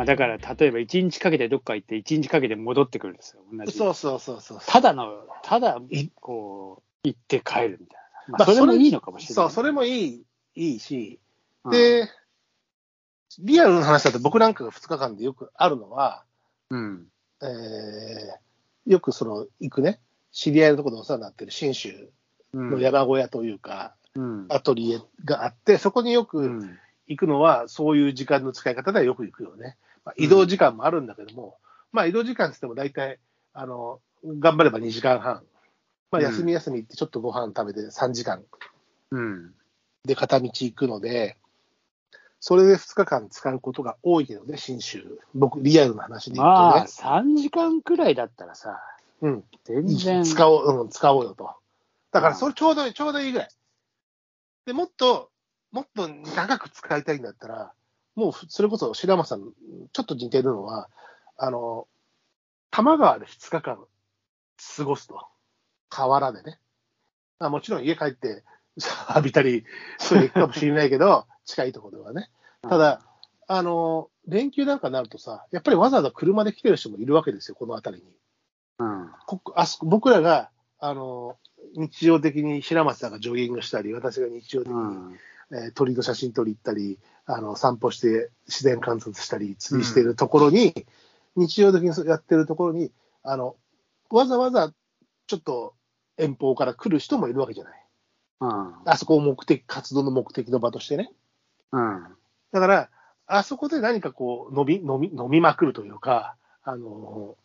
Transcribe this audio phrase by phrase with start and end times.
[0.00, 3.76] まあ、だから、例えば1日かけてどっか行って、1日かけて戻ってくるんですよ、同じ。
[3.76, 4.60] そうそうそうそう。
[4.66, 5.12] ただの、
[5.42, 8.38] ただい、こう、行って帰るみたいな。
[8.38, 9.34] まあ、まあそれもいいのかもしれない。
[9.34, 11.20] そう、それもいい、いいし、
[11.64, 12.08] うん、で、
[13.40, 16.24] リアルな話だと僕なんかが2日間でよくあるのは、
[16.70, 17.06] うん。
[17.42, 20.00] えー、よくその、行くね、
[20.32, 22.10] 知り合いのところでお世話になってる信州
[22.54, 22.70] うん。
[22.70, 24.46] の山小屋というか、うん。
[24.48, 26.78] アトリエがあって、そこにようくん。
[27.10, 29.76] 行くのは、そういう時間の使い方ではよく行くよね。
[30.04, 31.58] まあ、移動時間もあるんだけども、
[31.92, 33.18] まあ移動時間って言っても大体、
[33.52, 35.42] あの、頑張れば2時間半。
[36.12, 38.42] まあうん休み休み行ってちょっとご飯食べて3時間
[39.10, 39.52] うん。
[40.04, 41.36] で片道行くので、
[42.38, 45.18] それで2日間使うことが多いけどね、信州。
[45.34, 46.84] 僕、リアルな話で言うまあ、とね。
[46.86, 48.80] 3時間くらいだったらさ、
[49.20, 49.44] うん。
[49.64, 50.24] 全然。
[50.24, 51.50] 使おう、うん、使おうよと。
[52.12, 53.48] だから、それちょうどいい、ちょうどいいぐらい。
[54.64, 55.29] で、もっと、
[55.72, 57.72] もっと長く使いたいんだったら、
[58.14, 59.52] もう、それこそ白間さん、
[59.92, 60.88] ちょっと似てるのは、
[61.36, 61.86] あの、
[62.70, 63.78] 多摩川で2日間
[64.76, 65.26] 過ごすと。
[65.88, 66.58] 河原でね。
[67.38, 68.44] まあ、もちろん家帰って、
[69.08, 69.64] 浴びたり、
[69.98, 72.30] そういうかもしれないけど、 近いところではね。
[72.62, 73.02] ただ、
[73.46, 78.12] あの、連休なんかになるとさ、やっぱりわざわざ車で来てる人もいるわけですよ、この辺りに。
[78.78, 79.12] うん。
[79.26, 81.36] こあそこ僕らがあの
[81.74, 85.18] 日常的に白松さんがジョギングしたり、私が日常的に、うん。
[85.52, 90.86] えー鳥の写真撮り行ったりあの、散歩して自然観察したり、釣りしてるところに、
[91.36, 93.56] 日常的にやってるところにあの、
[94.10, 94.72] わざわざ
[95.26, 95.74] ちょっと
[96.16, 97.86] 遠方から来る人もいるわけじゃない。
[98.40, 98.74] うん。
[98.84, 101.12] あそこを目的、活動の目的の場としてね。
[101.72, 102.02] うん。
[102.52, 102.90] だから、
[103.26, 107.36] あそこで何かこう、飲み、飲み、飲みまくるというか、あの、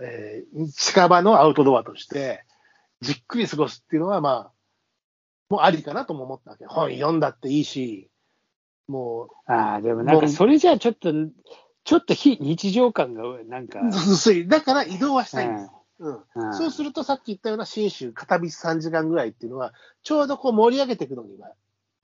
[0.00, 2.44] えー近場のアウトドアとして、
[3.00, 4.52] じっくり過ごすっていうのは、まあ、
[5.48, 6.66] もうありかなとも思ったわけ。
[6.66, 8.10] 本読んだっていいし、
[8.88, 11.12] もああ、でもなんかそれじゃあちょっと、
[11.84, 14.48] ちょっと非日常感がなんか、う、薄い。
[14.48, 15.70] だから移動はしたいんです。
[15.98, 16.22] うんうん
[16.54, 19.72] そうすると、さっき言ったような信州片道3時間ぐらいっていうのは、
[20.02, 21.52] ちょうどこう盛り上げていくのには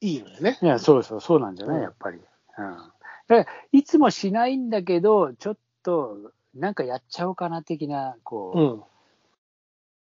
[0.00, 0.58] いいのよね。
[0.62, 2.18] いや、そうそう、そうなんじゃない、うんやっぱり。
[2.18, 2.22] うん。
[2.24, 2.24] だ
[2.64, 2.92] か
[3.28, 8.82] らいつもしないんだけど、ちょっと、なんかやっちゃおうかな的な、こう、うん。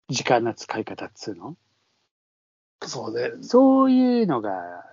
[0.09, 1.55] 時間の使い方っつうの？
[2.85, 3.31] そうね。
[3.41, 4.85] そういうのが、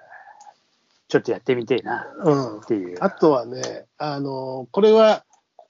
[1.08, 2.60] ちょっとやってみてえなうん。
[2.60, 2.98] っていう。
[3.00, 5.24] あとはね、あの、これは、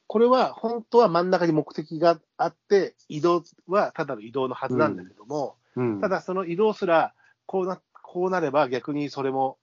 [0.06, 7.12] これは本当は真ん中に目的があって、移動はただの移動のはずなんだけども、うん、ただその移動すら、
[7.44, 9.58] こうな、こうなれば逆にそれも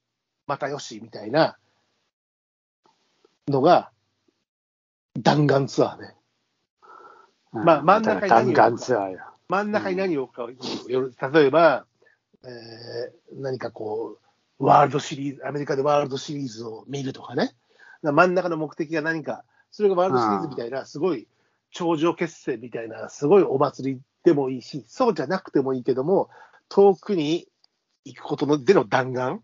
[0.46, 1.58] またよし、みたいな
[3.48, 3.90] のが、
[5.18, 6.16] 弾丸ツアーね。
[7.54, 9.20] うん、まあ真ん中に何を弾丸ツアーよ。
[9.48, 11.86] 真ん中に何を置くか例えば、
[12.46, 14.20] えー何かこ
[14.60, 17.56] う、ワールドシリーズ、アメリカでワールドシリーズを見るとかね、
[18.02, 21.28] 真ん中の目的が何か、それがワールドシリーズみたいな、すごい
[21.72, 26.30] 頂上決戦みたいな、すごいお祭りでもいいし、そうじゃなくてもいいけども、
[26.70, 27.48] 遠くに
[28.06, 29.40] 行くことのでの弾丸、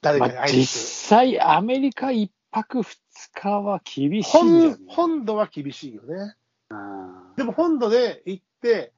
[0.00, 1.08] 誰かまあ、に会いに実行く。
[1.08, 2.98] 際、アメリカ一泊二
[3.34, 6.34] 日は厳しいんじゃ本ね本土は厳しいよね。
[6.70, 7.34] うん。
[7.36, 8.92] でも本土で行って、え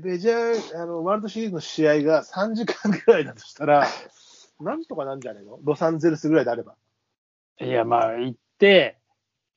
[0.00, 3.86] メジャーあのワールドシリーズの試合が3時間ぐらいだとしたら、
[4.60, 5.58] なんとかなんじゃないの？
[5.62, 6.76] ロサンゼルスぐらいであれば。
[7.60, 8.98] いや、まあ、行って、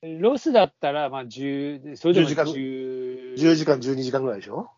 [0.02, 4.70] ロスだったら、まあ、10、それでも10時間？10 10時間、12時間ぐらいでしょ？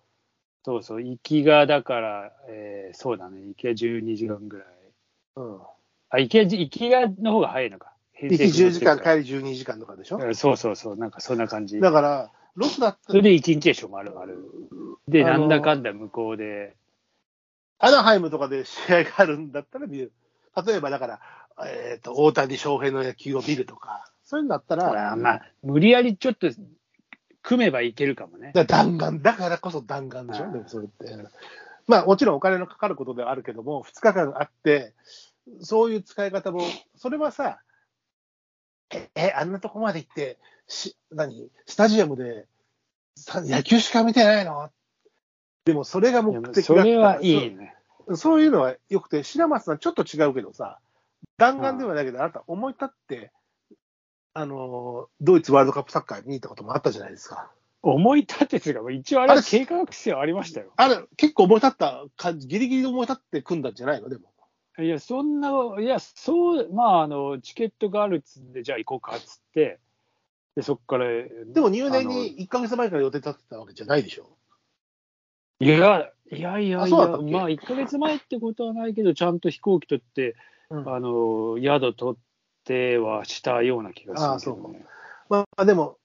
[0.65, 4.67] そうそう、行きがだから、えーそうだね、行きが12時間ぐらい。
[5.37, 5.61] うん。
[6.11, 7.93] あ、行きが、行きがの方が早いのか。
[8.21, 10.27] 行き10時間、帰帰り12時間とかでしょ？
[10.27, 11.81] りそうそうそう、なんかそんな感じ。
[11.81, 14.27] だから、ロスだったそれで1日でしょ、丸々。
[15.09, 16.77] で、あのなんだかんだ向こうで。
[17.79, 20.13] アナハイムとかで試合があるんだったら見る。
[20.67, 21.21] 例えばだから、
[21.67, 26.49] えっ、と、大谷翔平の野球を見るとか、そういうんだったら、あまあ、無理やりちょっと
[27.43, 28.53] 組めばいけるかもね。
[28.55, 31.17] だ弾丸、だからこそ弾丸でしょ、うんでもそれって。
[31.87, 34.95] まあもちろんお金のかかることではあるけども、2日間あって、
[35.61, 36.61] そういう使い方も、
[36.97, 37.61] それはさ、
[38.91, 42.47] え、えあんなとこまで行って、し何、スタジアムで
[43.19, 44.71] さ野球しか見てないの
[45.65, 47.75] でもそれが目的だったそれはいいね。
[48.09, 50.79] そうそういうのはよくて、白松さんちょっと違うけどさ、
[51.37, 53.33] 弾丸ではないけど、あなた思い立って、
[54.33, 57.51] あの、ドイツワールドカップサッカーに行ったこともあったじゃないですか。
[57.83, 60.73] 思い立てつうか、一応あれは計画性ありましたよ。
[60.77, 64.09] あれ、結構思い立った感じ、ギリギリ思い立って組んだんじゃないの？
[64.09, 64.33] でも。
[64.81, 65.51] いや、そんな、
[65.81, 69.81] いや、そう、まあ、あの、チケットがあるっつんで、じゃあ行こうかっつって、
[70.55, 71.07] で、そっから。
[71.47, 74.38] でも入念に1ヶ月前から予定立ってたわけじゃないでしょ？
[75.61, 76.87] いや、いやいや。
[76.87, 80.37] いや、あまあ、1ヶ月前ってことはないけど、ちゃんと飛行機取って、
[80.71, 80.89] うん。
[80.89, 82.21] あの、宿取っ
[82.65, 84.85] てはしたような気がするけどね。
[85.29, 85.99] まあ、でも、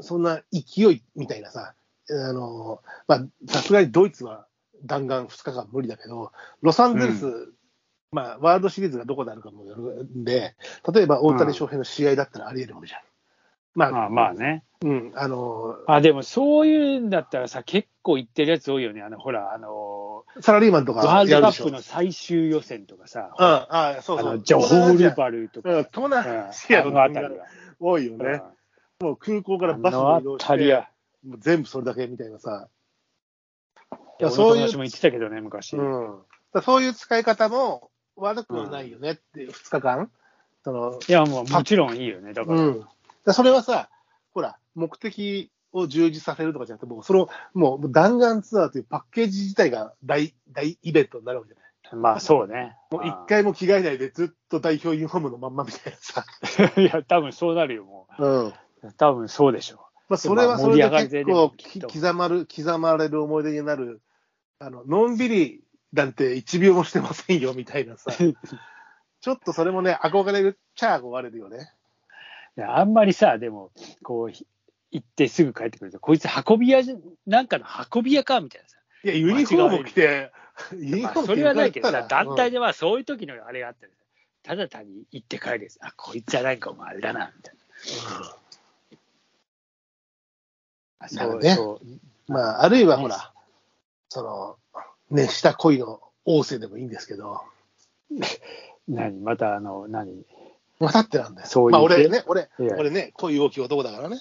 [0.00, 1.74] そんな勢いみたいなさ、
[2.08, 4.46] あの、まあ、さすがにドイツは
[4.84, 6.32] 弾丸2日間無理だけど、
[6.62, 7.54] ロサンゼルス、う
[8.12, 10.54] まあ、ワールドシリーズがどこであるかもよるんで、
[10.92, 13.00] 例えば大谷翔平の試合だったらあり得るわけじゃん。
[13.74, 14.64] まあ、まあまあね。
[14.82, 19.02] うん、あの、あ、でもそういうんだったらさ、結構行ってるやつ多いよね。
[19.02, 21.48] あの、ほら、あの、サラリーマンとかワールドカ。
[21.48, 24.42] ップの最終予選とかさ、うん、ああ、そうそう。
[24.42, 27.46] ジョホールバルとか、うん、東南アジアあののあたりは。
[27.78, 28.24] 多いよね。
[28.24, 28.42] うん
[29.00, 30.86] もう空港からあバスのあで移動して。
[31.26, 32.68] もう全部それだけみたいなさ。
[34.20, 35.76] いやそういうも言ってたけどね、昔。
[35.76, 36.18] うん。
[36.52, 40.10] だそういう使い方も悪くはないよねっていう、2日間。
[40.62, 42.34] その、いや、もうもちろんいいよね。
[42.34, 42.60] だから。
[42.60, 42.86] うん。
[43.24, 43.90] だそれはさ、
[44.32, 51.70] ほら、目的を充実させるとかじゃなくて、もうその、もう弾丸ツアーというパッケージ自体が大、大イベントになるわけじゃない。
[51.96, 52.76] まあそうね。
[52.90, 56.24] もう一回も着替えないでずっと代表ユニフォームのまんまみたいなさ。
[56.80, 58.46] いや、多分そうなるよ、もうん。
[58.48, 58.54] う。
[58.96, 61.52] 多分そうでしょまあ、それはそれで結で構
[61.88, 64.02] 刻まる、刻まれる思い出になる、
[64.58, 68.10] あの、のんびりなんて1秒もしてませんよみたいなさ。
[69.20, 71.72] ちょっとそれもね、憧れるっちゃ憧れるよね。
[72.64, 73.70] あんまりさ、でも、
[74.02, 74.46] こう、ひ
[74.92, 76.96] 行ってすぐ帰ってくると、こいつ運び屋じゃ、
[77.26, 78.78] なんかの運び屋かみたいなさ。
[79.04, 80.32] いや、ユニフォーム着て、
[80.72, 84.00] ユニフォーム着てまあそれはないけどさ、団体ではそういう時のあれがあったらさ
[84.42, 85.78] ただ単に行って帰るです。
[85.82, 87.60] あ、こいつはなんかお前あれだな、みたいな。
[91.08, 91.86] うなるねそう。
[91.86, 93.32] うんまあ、あるいはほら、
[94.08, 94.56] その、
[95.10, 97.42] 熱した恋の王政でもいいんですけど、
[98.88, 99.20] 何？
[99.20, 100.24] またあの、何？
[100.80, 101.46] またってなんだよ。
[101.46, 104.18] そういうまあ、俺ね、俺、いや俺ね、恋大きい男だからね、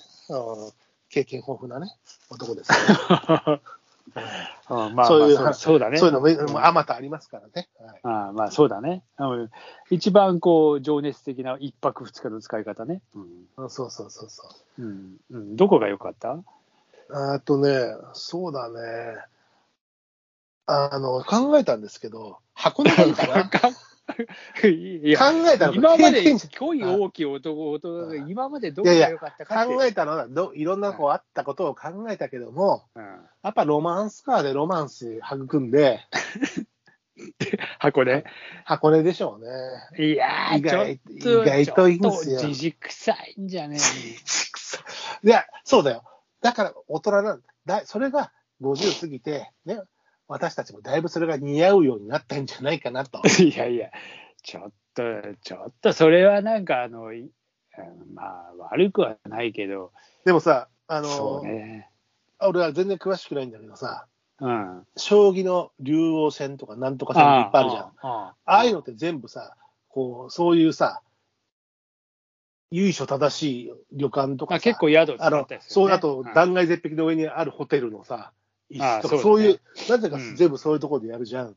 [1.10, 1.92] 経験豊富なね、
[2.30, 3.62] 男ですか
[4.16, 5.98] ら、う んまあ、そういうまあそうだね。
[5.98, 7.70] そういうのも、あまたありますからね。
[7.80, 9.04] はいああまあそうだね。
[9.18, 9.52] うん
[9.90, 13.02] 一番こう情熱的な一泊二日の使い方ね。
[13.16, 14.44] うんうんそうそうそうそ
[14.78, 14.82] う。
[14.82, 16.38] うんうん、どこが良かった？
[17.12, 18.80] あとね、そうだね。
[20.68, 23.50] あの、考えたんですけど、箱根がいいかな。
[24.68, 26.48] いや考えたの今まで経験者。
[26.60, 29.74] 恋大きい男男が今までどこいやいやが良かったかって。
[29.74, 33.04] 考えたのはど、いろんなこうあったことを考えたけども、うん。
[33.04, 36.02] やっぱロマンスカーでロマンス育んで、
[37.80, 38.24] 箱根？
[38.66, 40.12] 箱根でしょうね。
[40.12, 42.40] いやー意外意外といいんですよ。
[42.40, 43.78] じじくさいんじゃね？
[45.24, 46.04] いや、そうだよ。
[46.42, 47.82] だから大人なんだ。
[47.86, 48.32] それが
[48.62, 49.82] 50過ぎて、ね、
[50.30, 53.22] 私たちもだいぶそれが似合うようになったんじゃないかなと。
[53.26, 53.90] え いやいや、
[54.44, 55.04] ちょっと、
[55.42, 57.12] ちょっとそれはなんかあの、
[58.14, 59.92] まあ悪くはないけど、
[60.26, 61.90] でもさ、あその、うね。
[62.40, 64.06] 俺は全然詳しくないんだけどさ、
[64.40, 64.88] うん。
[64.96, 67.84] 将棋の竜王戦とかなんとか戦っていっぱいあるじゃん。
[68.02, 69.58] あああいうのって全部さ、
[69.90, 71.02] こう、そういうさ、
[72.70, 75.48] 由緒正しい旅館とか結構宿使あの。
[75.62, 78.32] そう、あとん断崖絶壁の上にあるホテルのさ、
[78.70, 81.56] 一室とか、あそうそういう、なぜかうん全部そういうところでやるじゃん。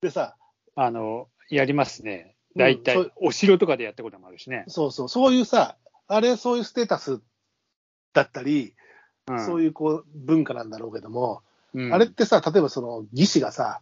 [0.00, 0.36] でさ、
[0.74, 2.36] あの、やりますね。
[2.56, 4.64] 大体、お城とかでやったこともあるしね。
[4.68, 5.76] そうそう、そういうさ、
[6.08, 7.20] あれ、そういうステータス
[8.12, 8.74] だったり、
[9.28, 11.42] うんそういうこう文化なんだろうけども、
[11.74, 13.80] うんあれってさ、例えばその技師がさ、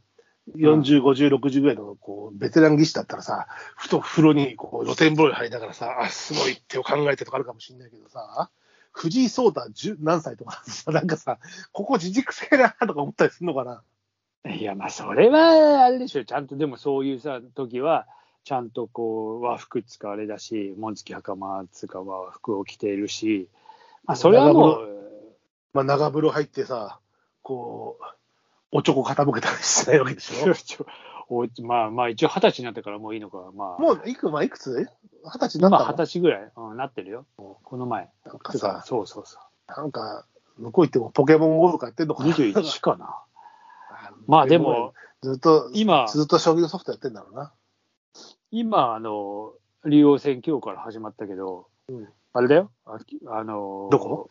[0.56, 8.50] 40、50、60ぐらいのこうベテラン技師だったらさ、ふと風呂にこう露天風呂に入りながらさ、あ、すごい手を考えてとかあるかもしれないけどさ、
[8.92, 11.38] 藤井聡太10何歳とかさ、 なんかさ、
[11.72, 13.82] ここ自軸性だなとか思ったりするのかな。
[14.52, 16.24] いや、まあ、それは、あれでしょ。
[16.24, 18.06] ちゃんと、でもそういうさ、時は、
[18.44, 23.48] ちゃんとこう、和服使われだし、紋付き袴つうか和服を着ているし、
[24.04, 25.00] まあ、それはもう、
[25.74, 26.98] まあ、長風呂入ってさ、
[27.42, 28.04] こう、
[28.72, 30.86] おちょこ傾けたりしてないわけでしょ
[31.28, 33.52] おまあまあ、一応二十歳になったからもういいのか。
[33.54, 34.88] まあ、もういく、まあ、いくつ？
[35.24, 35.84] 二十歳になったの？
[35.84, 37.26] まあ二十歳ぐらい、うん、なってるよ。
[37.36, 38.10] この前。
[38.24, 42.16] なんかさ、そうそうそなんか、向こう行ってもポケモン GO とかやってんのう。
[42.16, 43.22] かな？21かな。
[44.26, 47.52] まあでも、、ずっと、今、ずっと将棋のソフトやってんだろうな。
[48.50, 49.52] 今、あの、
[49.84, 52.70] 竜王戦今日から始まったけど、うんあれだよ。
[52.84, 52.98] あ
[53.30, 54.30] あの、どこ？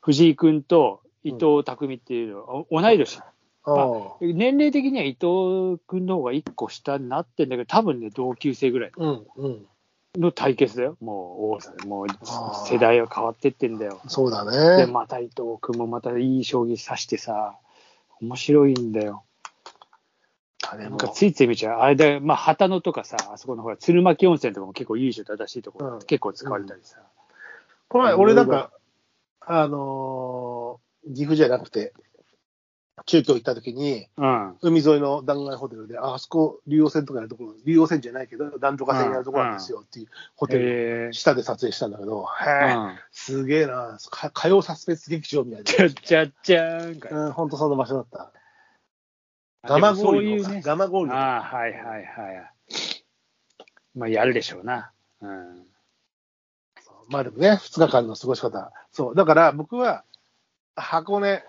[0.00, 3.20] 藤井君と伊藤匠っていうの、お同い年。
[3.64, 9.66] ああ年齢的には伊藤君の方が1個下になってんだけど、多分ね、同級生ぐらいうん、うん。
[10.18, 10.96] の対決だよ。
[11.00, 11.88] もう、王さん。
[11.88, 12.06] もう
[12.66, 14.00] 世代は変わってってんだよ。
[14.08, 14.92] そうだで、ね。
[14.92, 17.56] また伊藤君もまたいい将棋指してさ、
[18.20, 19.24] 面白いんだよ。
[20.68, 21.80] あれもなんかついつい見ちゃう。
[21.80, 26.98] あれで、まあ、旗野とかさ、あそこのほら、鶴巻温泉とかも結構由緒正しいところ、うん結構使われたりさ。
[27.88, 28.70] この前、俺なんか、
[29.40, 30.82] あのー
[31.14, 31.92] 岐阜じゃなくて、
[33.06, 34.56] 中京行った時に、うん。
[34.60, 42.50] 海沿いの弾丸ホテルで、ああそこ、竜王線とかやるところ、竜王線じゃないけど、男女河線やるところなんですよっていうホテル下で撮影したんだけど、え。
[42.50, 42.98] へえ、うん。
[43.10, 47.08] すげえな、か火曜サスペンス劇場みたいちゃっちゃっちゃーんか。
[47.10, 48.30] うん、ほんとその場所だった。
[49.64, 50.76] ガマゴーねガ。
[50.76, 52.04] マゴーリのああ、はいはいはい。
[53.94, 54.92] まあ、やるでしょうな。
[55.20, 55.66] うん。
[57.08, 58.72] まあでもね、2日間の過ごし方。
[58.90, 59.14] そう。
[59.14, 60.04] だから僕は、
[60.74, 61.44] 箱根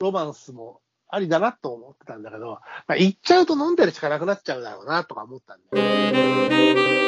[0.00, 6.99] ロマンスもありだなと思ってたんだけど、まあ、行っちゃうと飲んでるしかなくなっちゃうだろうなとか思ったんで。